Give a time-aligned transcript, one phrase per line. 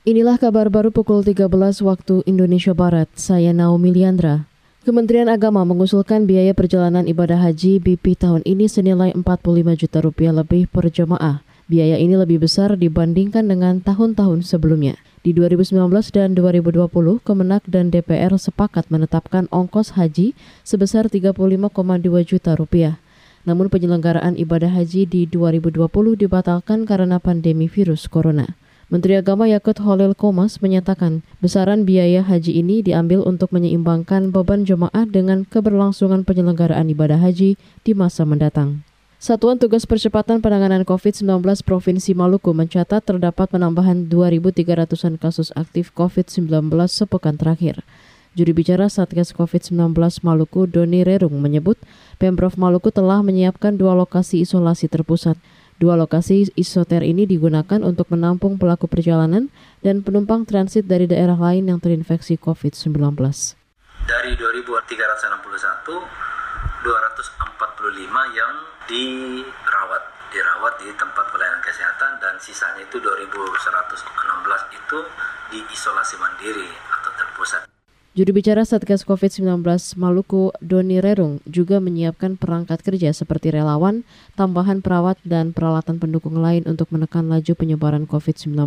[0.00, 1.52] Inilah kabar baru pukul 13
[1.84, 3.12] waktu Indonesia Barat.
[3.20, 4.48] Saya Naomi Liandra.
[4.80, 10.72] Kementerian Agama mengusulkan biaya perjalanan ibadah haji BP tahun ini senilai 45 juta rupiah lebih
[10.72, 11.44] per jemaah.
[11.68, 14.96] Biaya ini lebih besar dibandingkan dengan tahun-tahun sebelumnya.
[15.20, 15.76] Di 2019
[16.16, 20.32] dan 2020, Kemenak dan DPR sepakat menetapkan ongkos haji
[20.64, 21.36] sebesar 35,2
[22.24, 22.96] juta rupiah.
[23.44, 28.56] Namun penyelenggaraan ibadah haji di 2020 dibatalkan karena pandemi virus corona.
[28.90, 35.06] Menteri Agama Yakut Holil Komas menyatakan besaran biaya haji ini diambil untuk menyeimbangkan beban jemaah
[35.06, 37.54] dengan keberlangsungan penyelenggaraan ibadah haji
[37.86, 38.82] di masa mendatang.
[39.22, 46.50] Satuan Tugas Percepatan Penanganan COVID-19 Provinsi Maluku mencatat terdapat penambahan 2.300-an kasus aktif COVID-19
[46.90, 47.86] sepekan terakhir.
[48.34, 49.94] Juri bicara Satgas COVID-19
[50.26, 51.78] Maluku Doni Rerung menyebut
[52.18, 55.38] Pemprov Maluku telah menyiapkan dua lokasi isolasi terpusat
[55.80, 59.48] Dua lokasi isoter ini digunakan untuk menampung pelaku perjalanan
[59.80, 62.92] dan penumpang transit dari daerah lain yang terinfeksi COVID-19.
[64.04, 64.60] Dari 2.361,
[66.84, 68.52] 245 yang
[68.84, 73.32] dirawat dirawat di tempat pelayanan kesehatan dan sisanya itu 2.116
[74.76, 74.98] itu
[75.48, 77.79] di isolasi mandiri atau terpusat.
[78.10, 79.62] Juru bicara Satgas COVID-19
[79.94, 84.02] Maluku, Doni Rerung, juga menyiapkan perangkat kerja seperti relawan,
[84.34, 88.66] tambahan perawat, dan peralatan pendukung lain untuk menekan laju penyebaran COVID-19,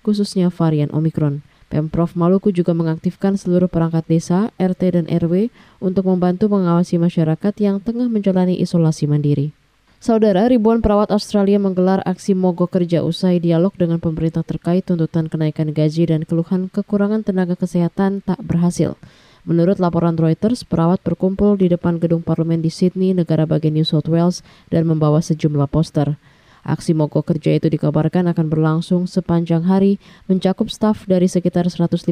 [0.00, 1.44] khususnya varian Omikron.
[1.68, 7.84] Pemprov Maluku juga mengaktifkan seluruh perangkat desa, RT, dan RW untuk membantu mengawasi masyarakat yang
[7.84, 9.52] tengah menjalani isolasi mandiri.
[10.00, 15.76] Saudara, ribuan perawat Australia menggelar aksi mogok kerja usai dialog dengan pemerintah terkait tuntutan kenaikan
[15.76, 18.96] gaji dan keluhan kekurangan tenaga kesehatan tak berhasil.
[19.44, 24.08] Menurut laporan Reuters, perawat berkumpul di depan gedung parlemen di Sydney, negara bagian New South
[24.08, 24.40] Wales,
[24.72, 26.16] dan membawa sejumlah poster.
[26.64, 30.00] Aksi mogok kerja itu dikabarkan akan berlangsung sepanjang hari,
[30.32, 32.08] mencakup staf dari sekitar 150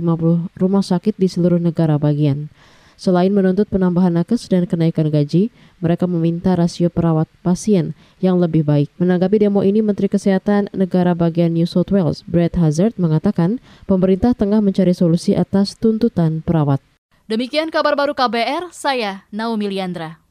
[0.61, 2.53] rumah sakit di seluruh negara bagian.
[2.99, 8.91] Selain menuntut penambahan nakes dan kenaikan gaji, mereka meminta rasio perawat pasien yang lebih baik.
[8.99, 14.59] Menanggapi demo ini, Menteri Kesehatan Negara bagian New South Wales, Brett Hazard, mengatakan pemerintah tengah
[14.59, 16.83] mencari solusi atas tuntutan perawat.
[17.31, 20.28] Demikian kabar baru KBR, saya Naomi Liandra.